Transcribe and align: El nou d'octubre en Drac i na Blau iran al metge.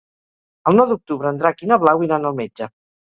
El 0.71 0.79
nou 0.79 0.87
d'octubre 0.91 1.29
en 1.33 1.37
Drac 1.43 1.61
i 1.67 1.69
na 1.73 1.79
Blau 1.85 2.03
iran 2.07 2.27
al 2.31 2.37
metge. 2.41 2.71